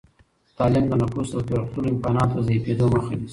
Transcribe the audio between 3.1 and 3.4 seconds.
نیسي.